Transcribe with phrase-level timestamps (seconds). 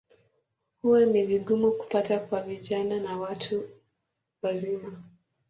[0.81, 3.69] Huwa ni vigumu kupata kwa vijana na watu
[4.41, 5.03] wazima.